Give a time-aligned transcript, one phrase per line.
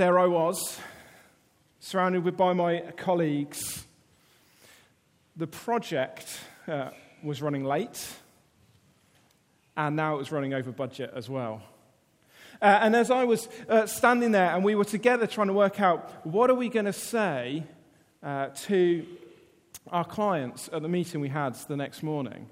[0.00, 0.78] there I was,
[1.78, 3.84] surrounded by my colleagues.
[5.36, 6.88] The project uh,
[7.22, 8.08] was running late,
[9.76, 11.60] and now it was running over budget as well.
[12.62, 15.82] Uh, and as I was uh, standing there and we were together trying to work
[15.82, 17.64] out what are we going to say
[18.22, 19.04] uh, to
[19.88, 22.48] our clients at the meeting we had the next morning,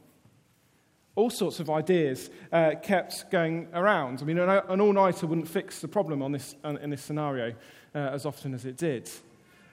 [1.18, 4.22] all sorts of ideas uh, kept going around.
[4.22, 7.54] I mean, an, an all nighter wouldn't fix the problem on this, in this scenario
[7.92, 9.10] uh, as often as it did.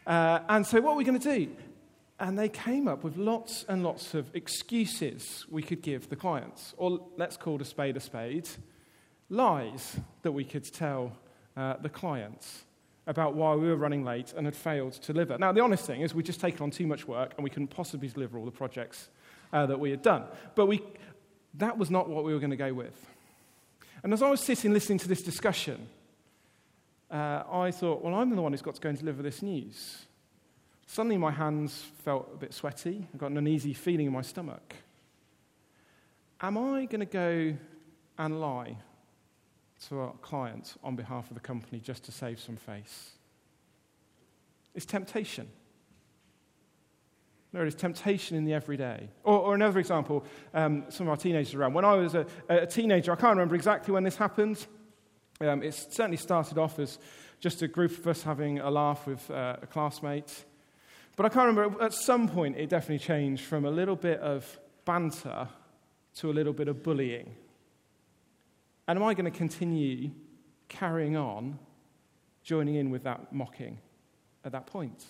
[0.08, 1.52] Uh, and so, what are we going to do?
[2.20, 6.74] And they came up with lots and lots of excuses we could give the clients,
[6.78, 8.50] or let's call a spade a spade
[9.30, 11.12] lies that we could tell
[11.58, 12.64] uh, the clients
[13.06, 15.38] about why we were running late and had failed to deliver.
[15.38, 17.68] Now, the honest thing is, we'd just taken on too much work and we couldn't
[17.68, 19.10] possibly deliver all the projects
[19.54, 20.24] uh, that we had done.
[20.56, 20.82] But we,
[21.58, 22.96] that was not what we were going to go with.
[24.04, 25.88] And as I was sitting listening to this discussion,
[27.10, 30.06] uh, I thought, well, I'm the one who's got to go and deliver this news.
[30.88, 33.08] Suddenly, my hands felt a bit sweaty.
[33.14, 34.76] I got an uneasy feeling in my stomach.
[36.42, 37.58] Am I going to go
[38.18, 38.78] and lie
[39.90, 43.12] to our clients on behalf of the company just to save some face.
[44.74, 45.48] It's temptation.
[47.56, 49.08] There is temptation in the everyday.
[49.24, 51.74] Or, or another example, um, some of our teenagers around.
[51.74, 54.68] When I was a, a, teenager, I can't remember exactly when this happened.
[55.40, 57.00] Um, it certainly started off as
[57.40, 60.44] just a group of us having a laugh with uh, a classmate.
[61.16, 64.60] But I can't remember, at some point, it definitely changed from a little bit of
[64.84, 65.48] banter
[66.16, 67.38] to a little bit of bullying.
[68.86, 70.12] And am I going to continue
[70.68, 71.58] carrying on,
[72.44, 73.78] joining in with that mocking
[74.44, 75.06] at that point?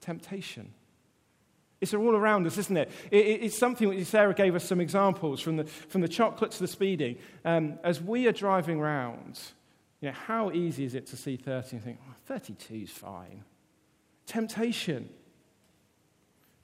[0.00, 0.72] Temptation.
[1.82, 2.90] It's all around us, isn't it?
[3.10, 6.52] it, it it's something which Sarah gave us some examples from the, from the chocolate
[6.52, 7.18] to the speeding.
[7.44, 9.40] Um, as we are driving around,
[10.00, 13.42] you know, how easy is it to see 30 and think, oh, 32 is fine?
[14.26, 15.08] Temptation.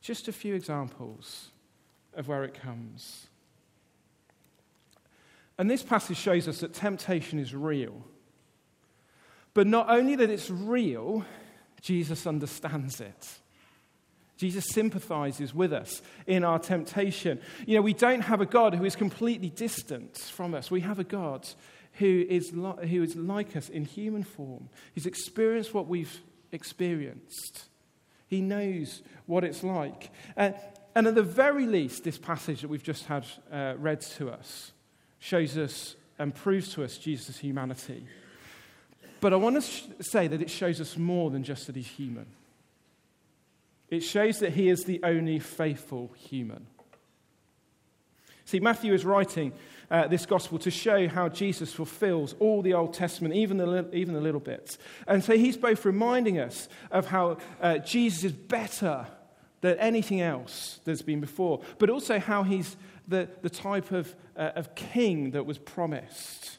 [0.01, 1.49] Just a few examples
[2.15, 3.27] of where it comes.
[5.59, 8.05] And this passage shows us that temptation is real.
[9.53, 11.25] But not only that it's real,
[11.81, 13.41] Jesus understands it.
[14.39, 17.41] Jesus sympathizes with us in our temptation.
[17.67, 20.71] You know, we don't have a God who is completely distant from us.
[20.71, 21.47] We have a God
[21.95, 24.69] who is, li- who is like us in human form.
[24.95, 26.21] He's experienced what we've
[26.53, 27.65] experienced,
[28.29, 30.11] He knows what it's like.
[30.37, 30.53] Uh,
[30.95, 34.73] and at the very least, this passage that we've just had uh, read to us
[35.19, 38.07] shows us and proves to us Jesus' humanity.
[39.21, 41.89] But I want to sh- say that it shows us more than just that he's
[41.89, 42.27] human.
[43.91, 46.67] It shows that he is the only faithful human.
[48.45, 49.53] See, Matthew is writing
[49.91, 53.89] uh, this gospel to show how Jesus fulfills all the Old Testament, even the, li-
[53.93, 54.79] even the little bits.
[55.07, 59.07] And so he's both reminding us of how uh, Jesus is better
[59.61, 62.77] than anything else that's been before, but also how he's
[63.07, 66.59] the, the type of, uh, of king that was promised.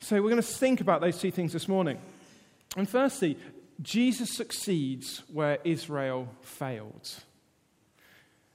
[0.00, 1.98] So we're going to think about those two things this morning.
[2.76, 3.36] And firstly,
[3.82, 7.08] Jesus succeeds where Israel failed.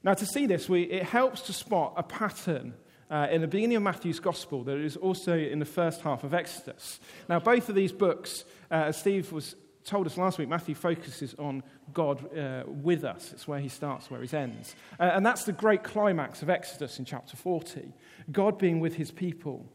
[0.04, 2.76] Now, to see this, we, it helps to spot a pattern
[3.10, 6.34] uh, in the beginning of Matthew's Gospel that is also in the first half of
[6.34, 7.00] Exodus.
[7.28, 11.36] Now, both of these books, uh, as Steve was told us last week, Matthew focuses
[11.36, 11.64] on
[11.94, 13.32] God uh, with us.
[13.32, 14.76] It's where he starts, where he ends.
[15.00, 17.94] Uh, and that's the great climax of Exodus in chapter 40
[18.32, 19.66] God being with his people.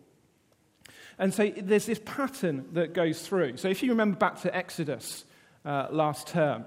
[1.18, 3.58] And so there's this pattern that goes through.
[3.58, 5.24] So if you remember back to Exodus
[5.64, 6.64] uh, last term,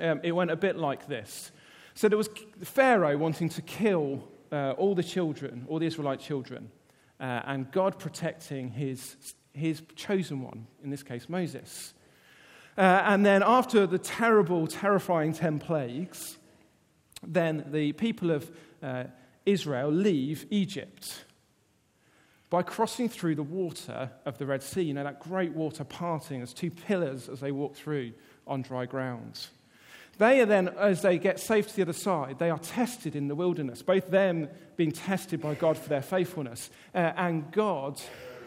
[0.00, 1.52] um, it went a bit like this.
[1.94, 2.28] So there was
[2.62, 4.22] Pharaoh wanting to kill
[4.52, 6.70] uh, all the children, all the Israelite children,
[7.20, 9.16] uh, and God protecting his,
[9.52, 11.94] his chosen one, in this case Moses.
[12.78, 16.38] Uh, and then, after the terrible, terrifying 10 plagues,
[17.26, 18.50] then the people of
[18.82, 19.04] uh,
[19.44, 21.24] Israel leave Egypt
[22.50, 24.82] by crossing through the water of the Red Sea.
[24.82, 28.12] You know, that great water parting as two pillars as they walk through
[28.46, 29.46] on dry ground.
[30.18, 33.28] They are then, as they get safe to the other side, they are tested in
[33.28, 37.98] the wilderness, both them being tested by God for their faithfulness uh, and God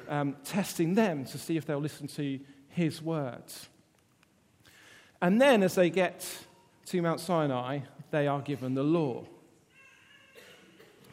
[0.08, 3.70] um, testing them to see if they'll listen to his words.
[5.22, 6.30] And then, as they get
[6.88, 7.80] to Mount Sinai,
[8.12, 9.26] they are given the law.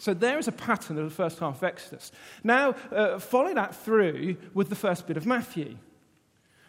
[0.00, 2.10] So there is a pattern of the first half of Exodus.
[2.42, 5.76] Now, uh, follow that through with the first bit of Matthew.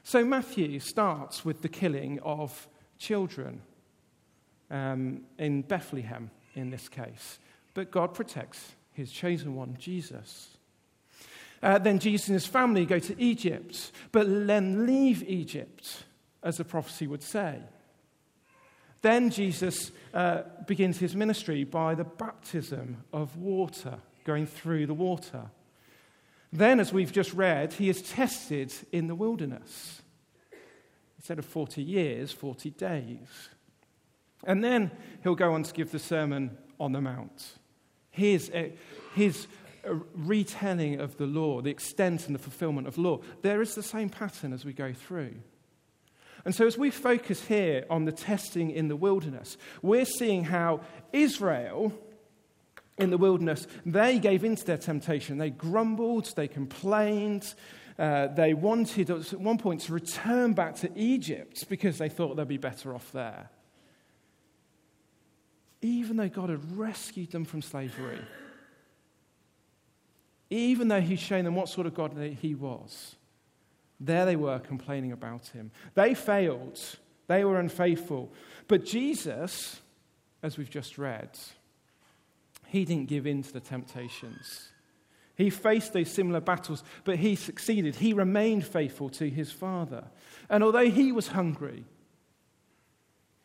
[0.03, 2.67] So Matthew starts with the killing of
[2.99, 3.61] children
[4.69, 7.39] um, in Bethlehem, in this case.
[7.73, 10.57] But God protects his chosen one, Jesus.
[11.63, 16.03] Uh, then Jesus and his family go to Egypt, but then leave Egypt,
[16.43, 17.59] as the prophecy would say.
[19.01, 25.49] Then Jesus uh, begins his ministry by the baptism of water, going through the water.
[26.53, 30.01] Then, as we've just read, he is tested in the wilderness.
[31.17, 33.49] Instead of 40 years, 40 days.
[34.43, 34.91] And then
[35.23, 37.53] he'll go on to give the Sermon on the Mount.
[38.09, 38.69] His, uh,
[39.15, 39.47] his
[39.87, 43.19] uh, retelling of the law, the extent and the fulfillment of law.
[43.41, 45.35] There is the same pattern as we go through.
[46.43, 50.81] And so, as we focus here on the testing in the wilderness, we're seeing how
[51.13, 51.93] Israel
[52.97, 55.37] in the wilderness, they gave in to their temptation.
[55.37, 57.53] They grumbled, they complained,
[57.97, 62.47] uh, they wanted at one point to return back to Egypt because they thought they'd
[62.47, 63.49] be better off there.
[65.81, 68.19] Even though God had rescued them from slavery,
[70.49, 73.15] even though He'd shown them what sort of God He was,
[74.01, 75.71] there they were complaining about Him.
[75.93, 76.79] They failed,
[77.27, 78.33] they were unfaithful.
[78.67, 79.79] But Jesus,
[80.43, 81.29] as we've just read,
[82.67, 84.69] he didn't give in to the temptations.
[85.35, 87.95] He faced those similar battles, but he succeeded.
[87.95, 90.05] He remained faithful to his father.
[90.49, 91.85] And although he was hungry,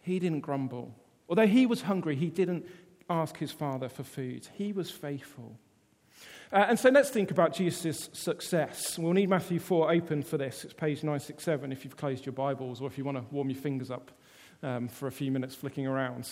[0.03, 0.95] he didn't grumble.
[1.29, 2.67] Although he was hungry, he didn't
[3.09, 4.49] ask his father for food.
[4.55, 5.59] He was faithful.
[6.53, 8.99] Uh, and so let's think about Jesus' success.
[8.99, 10.65] We'll need Matthew 4 open for this.
[10.65, 13.61] It's page 967 if you've closed your Bibles or if you want to warm your
[13.61, 14.11] fingers up
[14.63, 16.29] um, for a few minutes flicking around.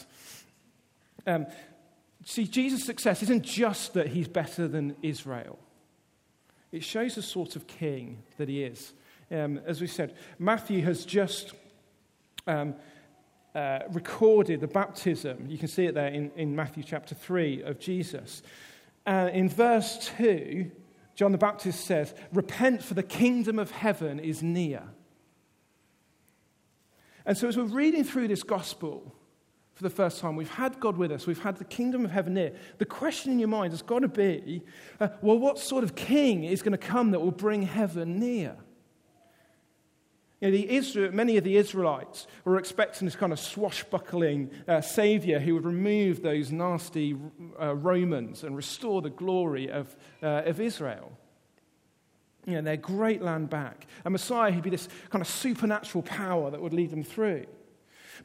[1.27, 1.47] Um,
[2.25, 5.59] See, Jesus' success isn't just that he's better than Israel,
[6.73, 8.93] it shows the sort of king that he is.
[9.31, 11.53] Um, as we said, Matthew has just
[12.47, 12.75] um,
[13.55, 15.47] uh, recorded the baptism.
[15.49, 18.43] You can see it there in, in Matthew chapter 3 of Jesus.
[19.07, 20.71] Uh, in verse 2,
[21.15, 24.83] John the Baptist says, Repent, for the kingdom of heaven is near.
[27.27, 29.15] And so, as we're reading through this gospel,
[29.75, 30.37] for the first time.
[30.37, 31.27] We've had God with us.
[31.27, 32.53] We've had the kingdom of heaven near.
[32.79, 34.63] The question in your mind has got to be
[35.01, 38.57] uh, well, what sort of king is going to come that will bring heaven near?
[40.45, 45.39] You know, Israel, many of the Israelites were expecting this kind of swashbuckling uh, savior
[45.39, 47.17] who would remove those nasty
[47.59, 51.13] uh, Romans and restore the glory of, uh, of Israel.
[52.45, 53.87] You know, their great land back.
[54.05, 57.47] A Messiah who'd be this kind of supernatural power that would lead them through.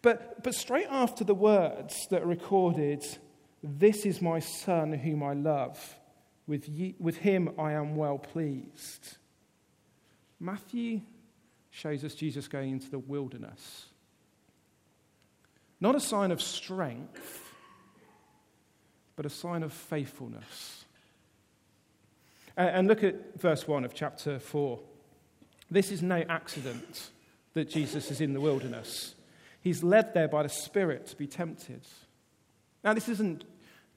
[0.01, 3.06] But, but straight after the words that are recorded,
[3.63, 5.98] This is my son whom I love,
[6.48, 9.15] with, ye, with him I am well pleased.
[10.38, 11.00] Matthew
[11.71, 13.86] shows us Jesus going into the wilderness.
[15.80, 17.54] Not a sign of strength,
[19.16, 20.86] but a sign of faithfulness.
[22.57, 24.80] And look at verse 1 of chapter 4.
[25.71, 27.12] This is no accident
[27.54, 29.15] that Jesus is in the wilderness.
[29.62, 31.81] He's led there by the Spirit to be tempted.
[32.83, 33.44] Now, this isn't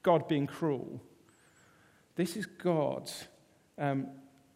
[0.03, 1.01] God being cruel.
[2.17, 3.11] This is God
[3.79, 4.09] um,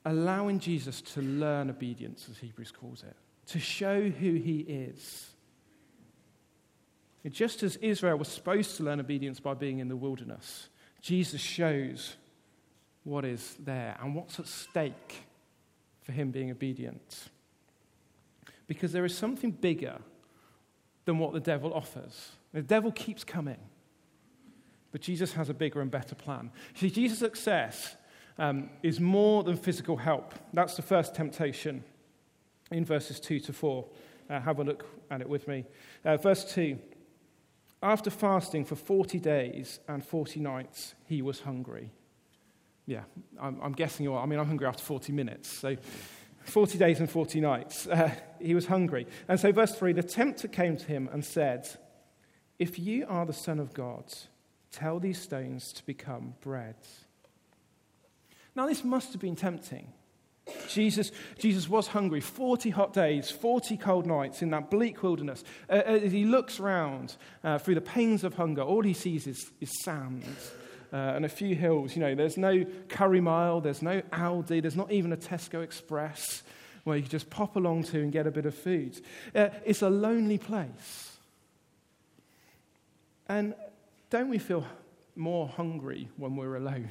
[0.07, 3.17] allowing Jesus to learn obedience, as Hebrews calls it,
[3.49, 5.31] to show who he is.
[7.29, 10.69] just as Israel was supposed to learn obedience by being in the wilderness,
[11.03, 12.17] Jesus shows
[13.03, 15.23] what is there and what's at stake
[16.03, 17.29] for him being obedient.
[18.69, 19.99] Because there is something bigger
[21.05, 22.31] than what the devil offers.
[22.53, 23.59] The devil keeps coming.
[24.93, 26.53] But Jesus has a bigger and better plan.
[26.75, 27.97] See, Jesus' success
[28.39, 30.35] um, is more than physical help.
[30.53, 31.85] That's the first temptation
[32.71, 33.85] in verses 2 to 4.
[34.29, 35.65] Uh, have a look at it with me.
[36.05, 36.79] Uh, verse 2
[37.83, 41.93] After fasting for 40 days and 40 nights, he was hungry.
[42.87, 43.03] Yeah,
[43.41, 44.23] I'm, I'm guessing you are.
[44.23, 45.49] I mean, I'm hungry after 40 minutes.
[45.49, 45.77] So
[46.45, 47.87] 40 days and 40 nights.
[47.87, 49.07] Uh, he was hungry.
[49.29, 51.69] And so, verse 3 the tempter came to him and said,
[52.59, 54.05] If you are the Son of God,
[54.71, 56.77] tell these stones to become bread.
[58.57, 59.93] Now, this must have been tempting.
[60.69, 65.45] Jesus, Jesus was hungry 40 hot days, 40 cold nights in that bleak wilderness.
[65.69, 69.51] Uh, as he looks around uh, through the pains of hunger, all he sees is,
[69.61, 70.25] is sand
[70.93, 71.95] uh, and a few hills.
[71.97, 76.43] You know, there's no Curry Mile, there's no Aldi, there's not even a Tesco Express
[76.85, 79.01] where you can just pop along to and get a bit of food.
[79.35, 81.17] Uh, it's a lonely place.
[83.29, 83.55] And
[84.09, 84.65] don't we feel
[85.17, 86.91] more hungry when we're alone?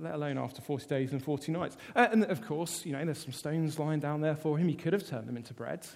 [0.00, 1.76] Let alone after 40 days and 40 nights.
[1.94, 4.66] Uh, and of course, you know, there's some stones lying down there for him.
[4.66, 5.86] He could have turned them into bread.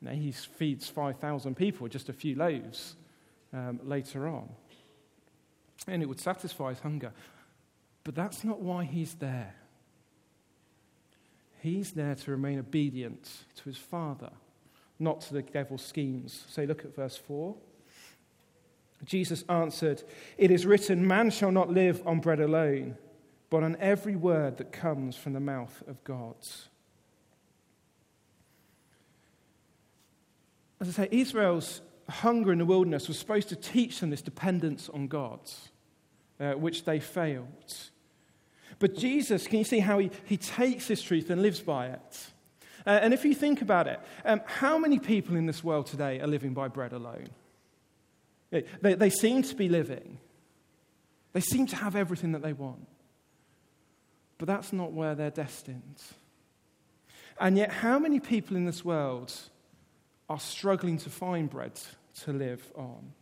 [0.00, 2.94] You know, he feeds 5,000 people with just a few loaves
[3.52, 4.48] um, later on.
[5.88, 7.12] And it would satisfy his hunger.
[8.04, 9.54] But that's not why he's there.
[11.60, 14.30] He's there to remain obedient to his Father,
[15.00, 16.44] not to the devil's schemes.
[16.48, 17.56] So look at verse 4.
[19.06, 20.02] Jesus answered,
[20.36, 22.96] It is written, Man shall not live on bread alone,
[23.48, 26.36] but on every word that comes from the mouth of God.
[30.80, 34.88] As I say, Israel's hunger in the wilderness was supposed to teach them this dependence
[34.88, 35.40] on God,
[36.38, 37.74] uh, which they failed.
[38.78, 42.30] But Jesus, can you see how he, he takes this truth and lives by it?
[42.86, 46.20] Uh, and if you think about it, um, how many people in this world today
[46.20, 47.28] are living by bread alone?
[48.80, 50.18] They, they seem to be living,
[51.32, 52.86] they seem to have everything that they want.
[54.38, 56.02] But that's not where they're destined.
[57.40, 59.32] And yet, how many people in this world
[60.28, 61.80] are struggling to find bread
[62.22, 63.12] to live on?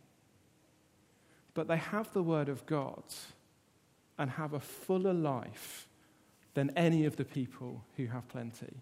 [1.53, 3.03] But they have the Word of God
[4.17, 5.87] and have a fuller life
[6.53, 8.73] than any of the people who have plenty.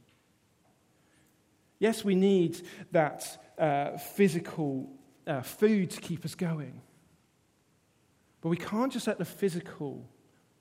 [1.79, 4.89] Yes, we need that uh, physical
[5.27, 6.81] uh, food to keep us going.
[8.41, 10.05] But we can't just let the physical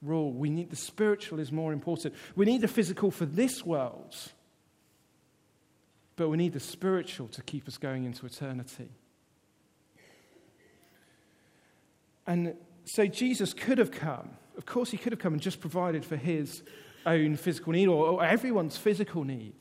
[0.01, 0.33] rule.
[0.33, 2.15] We need the spiritual is more important.
[2.37, 4.17] We need the physical for this world,
[6.17, 8.89] but we need the spiritual to keep us going into eternity.
[12.27, 12.55] And
[12.85, 14.31] so Jesus could have come.
[14.57, 16.63] Of course, he could have come and just provided for his
[17.05, 19.57] own physical need or, or everyone's physical need.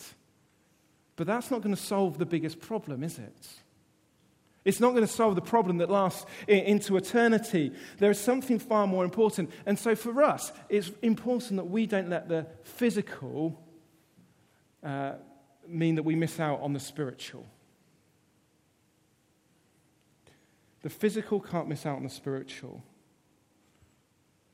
[1.16, 3.48] But that's not going to solve the biggest problem, is it?
[4.64, 7.72] It's not going to solve the problem that lasts into eternity.
[7.98, 9.50] There is something far more important.
[9.66, 13.60] And so for us, it's important that we don't let the physical
[14.84, 15.14] uh,
[15.68, 17.46] mean that we miss out on the spiritual.
[20.84, 22.84] The physical can't miss out on the spiritual.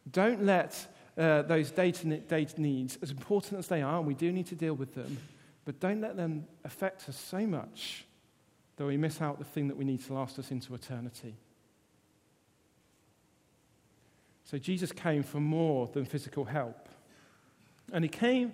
[0.10, 0.88] Don't let
[1.18, 4.74] uh, those day-to-day needs, as important as they are, and we do need to deal
[4.74, 5.18] with them,
[5.66, 8.06] but don't let them affect us so much
[8.78, 11.36] that we miss out the thing that we need to last us into eternity.
[14.46, 16.88] So Jesus came for more than physical help.
[17.92, 18.54] And he came,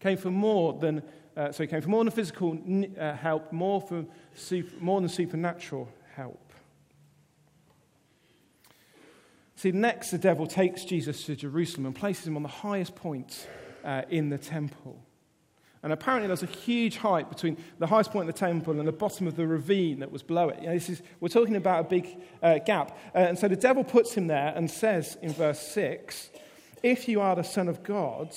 [0.00, 1.02] came for more than,
[1.36, 2.58] uh, so he came for more than physical
[2.98, 4.04] uh, help, more, for
[4.34, 6.52] super, more than supernatural help.
[9.54, 13.46] See, next the devil takes Jesus to Jerusalem and places him on the highest point
[13.84, 15.00] uh, in the temple.
[15.82, 18.92] And apparently, there's a huge height between the highest point of the temple and the
[18.92, 20.60] bottom of the ravine that was below it.
[20.60, 22.96] You know, this is, we're talking about a big uh, gap.
[23.14, 26.30] Uh, and so the devil puts him there and says in verse 6
[26.84, 28.32] If you are the Son of God,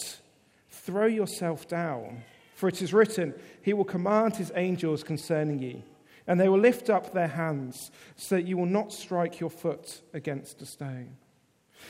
[0.69, 2.23] throw yourself down.
[2.55, 5.83] For it is written, He will command His angels concerning you,
[6.25, 10.01] and they will lift up their hands so that you will not strike your foot
[10.13, 11.17] against a stone.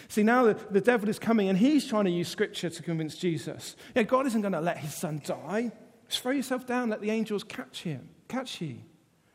[0.07, 3.15] See, now the, the devil is coming and he's trying to use scripture to convince
[3.15, 3.75] Jesus.
[3.95, 5.71] Yeah, God isn't going to let his son die.
[6.07, 8.79] Just throw yourself down, let the angels catch him, catch you.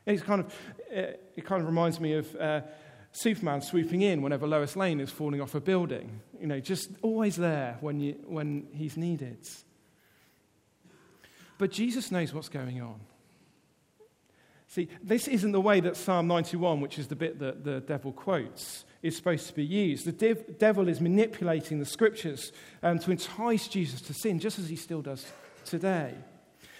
[0.05, 0.53] It's kind of,
[0.89, 2.61] it kind of reminds me of uh,
[3.11, 6.21] Superman swooping in whenever Lois Lane is falling off a building.
[6.39, 9.37] You know, just always there when, you, when he's needed.
[11.57, 12.99] But Jesus knows what's going on.
[14.67, 18.13] See, this isn't the way that Psalm 91, which is the bit that the devil
[18.13, 20.05] quotes, is supposed to be used.
[20.05, 22.51] The dev- devil is manipulating the scriptures
[22.83, 25.25] um, to entice Jesus to sin, just as he still does
[25.65, 26.13] today.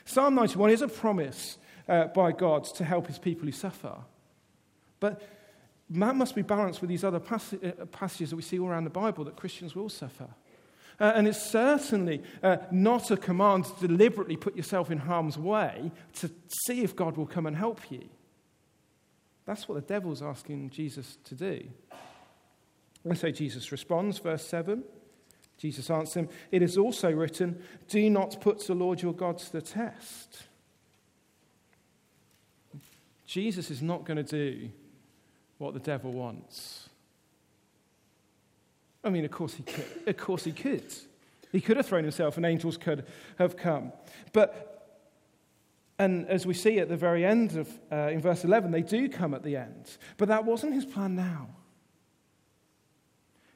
[0.05, 3.95] Psalm 91 is a promise uh, by God to help his people who suffer.
[4.99, 5.21] But
[5.89, 8.85] that must be balanced with these other pass- uh, passages that we see all around
[8.85, 10.27] the Bible that Christians will suffer.
[10.99, 15.91] Uh, and it's certainly uh, not a command to deliberately put yourself in harm's way
[16.13, 16.29] to
[16.65, 18.07] see if God will come and help you.
[19.45, 21.63] That's what the devil's asking Jesus to do.
[23.03, 24.83] And so Jesus responds, verse 7.
[25.57, 29.51] Jesus answers him, It is also written, Do not put the Lord your God to
[29.51, 30.43] the test.
[33.27, 34.69] Jesus is not going to do
[35.57, 36.89] what the devil wants.
[39.03, 39.85] I mean, of course he could.
[40.07, 40.93] Of course he could.
[41.51, 43.05] He could have thrown himself and angels could
[43.37, 43.91] have come.
[44.33, 44.99] But,
[45.99, 49.09] and as we see at the very end of, uh, in verse 11, they do
[49.09, 49.97] come at the end.
[50.17, 51.49] But that wasn't his plan now.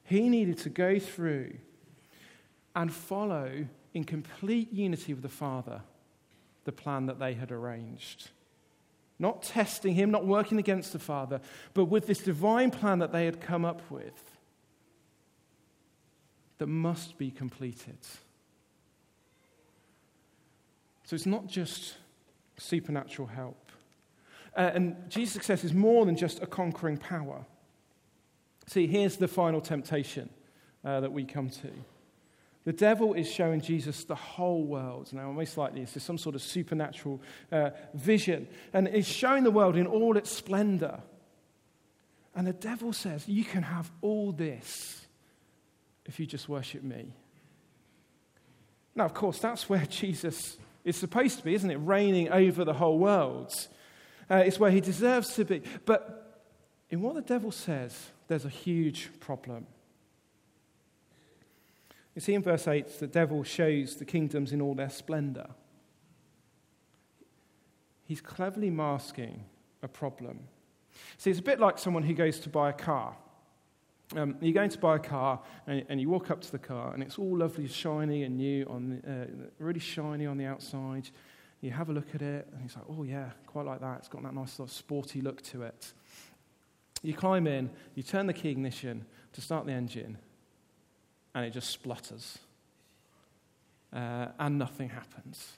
[0.06, 1.56] He needed to go through
[2.76, 5.82] and follow in complete unity with the Father
[6.64, 8.30] the plan that they had arranged.
[9.18, 11.40] Not testing him, not working against the Father,
[11.74, 14.36] but with this divine plan that they had come up with
[16.58, 17.98] that must be completed.
[21.04, 21.96] So it's not just
[22.58, 23.72] supernatural help.
[24.56, 27.46] Uh, and Jesus' success is more than just a conquering power.
[28.68, 30.30] See, here's the final temptation
[30.84, 31.72] uh, that we come to.
[32.66, 35.14] The devil is showing Jesus the whole world.
[35.14, 38.48] Now, most likely, this is some sort of supernatural uh, vision.
[38.74, 41.00] And it's showing the world in all its splendor.
[42.36, 45.06] And the devil says, You can have all this
[46.06, 47.14] if you just worship me.
[48.96, 51.78] Now, of course, that's where Jesus is supposed to be, isn't it?
[51.78, 53.54] Reigning over the whole world.
[54.30, 55.62] Uh, it's where he deserves to be.
[55.86, 56.25] But
[56.90, 59.68] in what the devil says, there's a huge problem.
[62.14, 65.48] You see in verse 8, the devil shows the kingdoms in all their splendor.
[68.06, 69.44] He's cleverly masking
[69.84, 70.40] a problem.
[71.18, 73.18] See, it's a bit like someone who goes to buy a car.
[74.16, 76.94] Um, you're going to buy a car, and, and, you walk up to the car,
[76.94, 79.26] and it's all lovely, shiny, and new, on the, uh,
[79.58, 81.10] really shiny on the outside.
[81.62, 83.98] You have a look at it, and it's like, oh, yeah, quite like that.
[84.00, 85.94] It's got that nice sort of sporty look to it.
[87.06, 90.18] You climb in, you turn the key ignition to start the engine,
[91.34, 92.40] and it just splutters.
[93.94, 95.54] Uh, and nothing happens.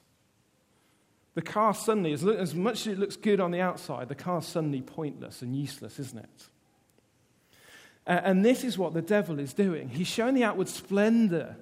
[1.33, 4.45] The car suddenly, as, as much as it looks good on the outside, the car's
[4.45, 6.49] suddenly pointless and useless, isn't it?
[8.05, 9.89] Uh, and this is what the devil is doing.
[9.89, 11.55] He's showing the outward splendor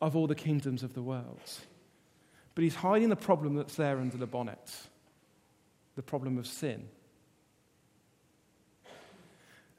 [0.00, 1.40] of all the kingdoms of the world,
[2.54, 4.70] but he's hiding the problem that's there under the bonnet
[5.96, 6.88] the problem of sin.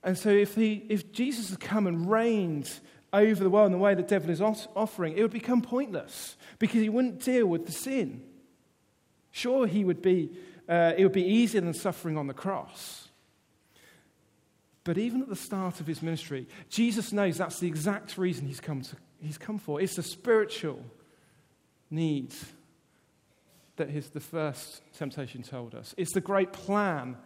[0.05, 2.71] And so, if, he, if Jesus had come and reigned
[3.12, 6.79] over the world in the way the devil is offering, it would become pointless because
[6.79, 8.21] he wouldn't deal with the sin.
[9.31, 10.29] Sure, he would be,
[10.69, 13.09] uh, it would be easier than suffering on the cross.
[14.83, 18.59] But even at the start of his ministry, Jesus knows that's the exact reason he's
[18.59, 19.81] come, to, he's come for.
[19.81, 20.83] It's the spiritual
[21.89, 22.45] needs
[23.77, 25.95] that his, the first temptation told us.
[25.97, 27.17] It's the great plan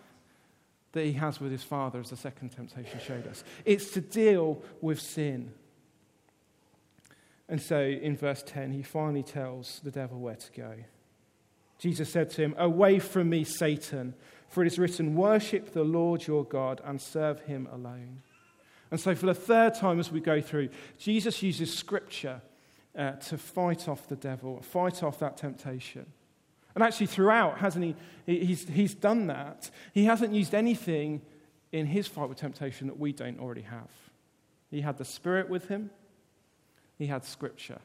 [0.91, 3.43] that he has with his Father, as the second temptation showed us.
[3.65, 5.53] It's to deal with sin.
[7.47, 10.73] And so in verse 10, he finally tells the devil where to go.
[11.79, 14.13] Jesus said to him, Away from me, Satan,
[14.47, 18.21] for it is written, Worship the Lord your God and serve him alone.
[18.91, 22.41] And so, for the third time as we go through, Jesus uses scripture
[22.97, 26.05] uh, to fight off the devil, fight off that temptation.
[26.75, 27.95] And actually, throughout, hasn't he?
[28.25, 29.69] He's, he's done that.
[29.93, 31.21] He hasn't used anything
[31.71, 33.89] in his fight with temptation that we don't already have.
[34.71, 35.89] He had the Spirit with him,
[36.97, 37.79] he had Scripture.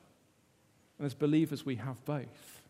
[0.99, 2.61] And as believers, we have both.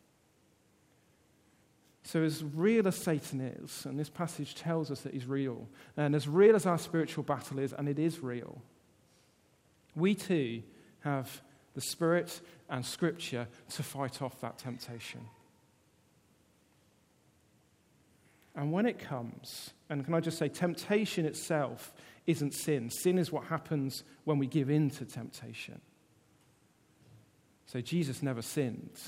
[2.05, 6.15] So, as real as Satan is, and this passage tells us that he's real, and
[6.15, 8.61] as real as our spiritual battle is, and it is real,
[9.97, 10.63] we too
[11.01, 11.43] have
[11.75, 15.21] the Spirit and Scripture to fight off that temptation.
[18.55, 21.93] And when it comes, and can I just say, temptation itself
[22.27, 22.91] isn't sin.
[22.91, 25.81] Sin is what happens when we give in to temptation.
[27.67, 28.99] So Jesus never sinned.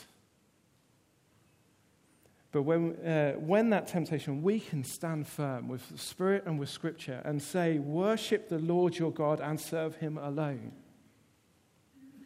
[2.52, 6.68] But when, uh, when that temptation, we can stand firm with the Spirit and with
[6.68, 10.72] Scripture and say, Worship the Lord your God and serve him alone.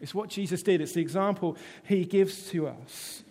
[0.00, 3.22] It's what Jesus did, it's the example he gives to us.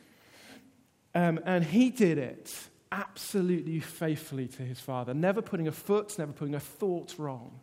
[1.16, 6.32] Um, and he did it absolutely faithfully to his Father, never putting a foot, never
[6.32, 7.60] putting a thought wrong.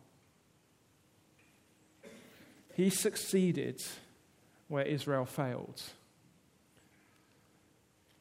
[2.73, 3.83] He succeeded
[4.67, 5.81] where Israel failed.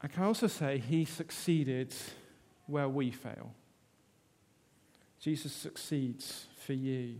[0.00, 1.94] I can also say he succeeded
[2.66, 3.52] where we fail.
[5.20, 7.16] Jesus succeeds for you.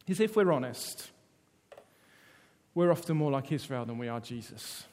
[0.00, 1.10] Because if we're honest,
[2.74, 4.84] we're often more like Israel than we are Jesus.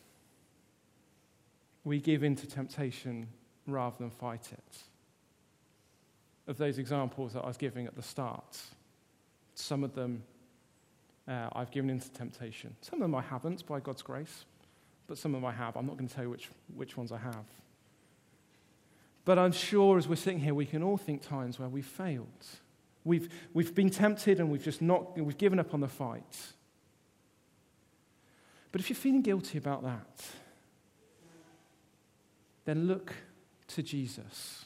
[1.84, 3.28] We give in to temptation
[3.68, 4.78] rather than fight it.
[6.48, 8.58] Of those examples that I was giving at the start,
[9.54, 10.24] some of them
[11.28, 12.74] uh, I've given into temptation.
[12.82, 14.46] Some of them I haven't, by God's grace,
[15.08, 15.76] but some of them I have.
[15.76, 17.46] I'm not going to tell you which, which ones I have.
[19.26, 22.46] But I'm sure as we're sitting here, we can all think times where we've failed.
[23.04, 26.38] We've, we've been tempted and we've just not, we've given up on the fight.
[28.72, 30.26] But if you're feeling guilty about that,
[32.64, 33.14] then look
[33.70, 34.66] to Jesus.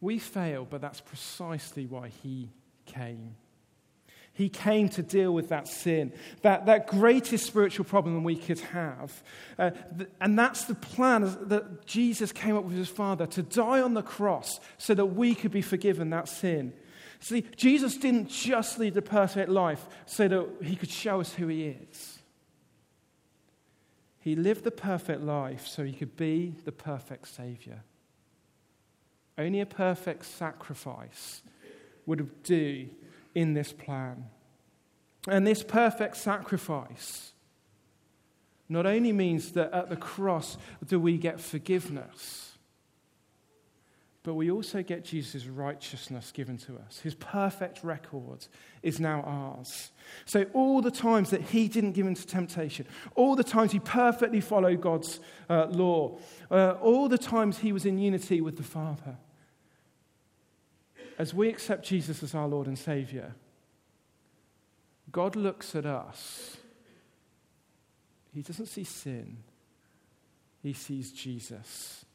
[0.00, 2.50] We fail, but that's precisely why he
[2.84, 3.36] came.
[4.32, 9.22] He came to deal with that sin, that, that greatest spiritual problem we could have.
[9.58, 13.80] Uh, th- and that's the plan that Jesus came up with his Father to die
[13.80, 16.74] on the cross so that we could be forgiven that sin.
[17.18, 21.48] See, Jesus didn't just lead the perfect life so that he could show us who
[21.48, 22.15] he is.
[24.26, 27.84] He lived the perfect life so he could be the perfect Savior.
[29.38, 31.42] Only a perfect sacrifice
[32.06, 32.88] would do
[33.36, 34.24] in this plan.
[35.28, 37.34] And this perfect sacrifice
[38.68, 42.45] not only means that at the cross do we get forgiveness,
[44.26, 46.98] but we also get Jesus' righteousness given to us.
[46.98, 48.44] His perfect record
[48.82, 49.92] is now ours.
[50.24, 54.40] So, all the times that he didn't give into temptation, all the times he perfectly
[54.40, 56.18] followed God's uh, law,
[56.50, 59.16] uh, all the times he was in unity with the Father,
[61.20, 63.32] as we accept Jesus as our Lord and Savior,
[65.12, 66.56] God looks at us.
[68.34, 69.36] He doesn't see sin,
[70.64, 72.05] he sees Jesus.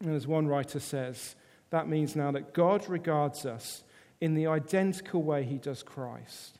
[0.00, 1.34] And as one writer says,
[1.70, 3.82] that means now that God regards us
[4.20, 6.58] in the identical way he does Christ.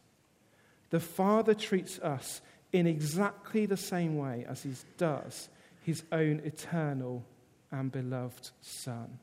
[0.90, 2.40] The Father treats us
[2.72, 5.48] in exactly the same way as he does
[5.82, 7.24] his own eternal
[7.70, 9.18] and beloved Son.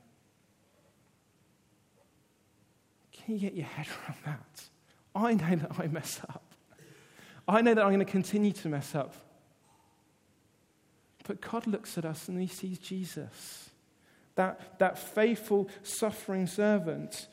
[3.11, 4.63] Can you get your head around that?
[5.15, 6.43] I know that I mess up.
[7.47, 9.15] I know that I'm going to continue to mess up.
[11.27, 13.70] But God looks at us and he sees Jesus
[14.35, 17.27] that, that faithful, suffering servant.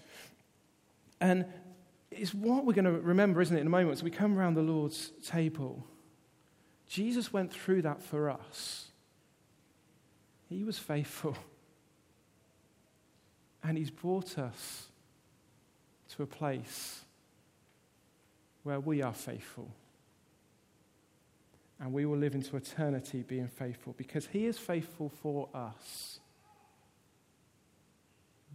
[1.20, 1.46] And
[2.10, 4.54] it's what we're going to remember, isn't it, in a moment as we come around
[4.54, 5.86] the Lord's table.
[6.88, 8.88] Jesus went through that for us.
[10.48, 11.36] He was faithful.
[13.62, 14.86] And He's brought us
[16.16, 17.02] to a place
[18.62, 19.70] where we are faithful.
[21.80, 26.20] And we will live into eternity being faithful because He is faithful for us.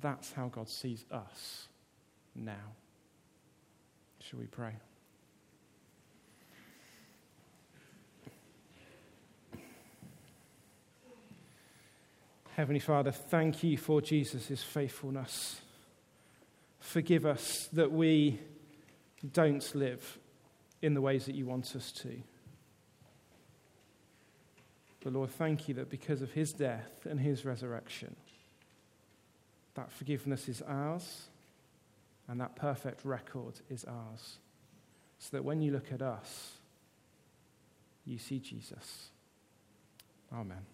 [0.04, 1.70] That's how God sees us
[2.36, 2.76] now.
[4.20, 4.74] Shall we pray?
[12.58, 15.62] Heavenly Father, thank you for Jesus' faithfulness.
[16.82, 18.42] Forgive us that we
[19.32, 20.20] don't live
[20.82, 22.22] in the ways that you want us to.
[25.02, 28.18] But Lord, thank you that because of his death and his resurrection,
[29.75, 31.27] that forgiveness is ours,
[32.27, 34.38] and that perfect record is ours.
[35.19, 36.51] So that when you look at us,
[38.05, 39.09] you see Jesus.
[40.33, 40.65] Amen.